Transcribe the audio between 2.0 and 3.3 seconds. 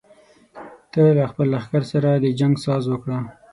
د جنګ ساز وکړه.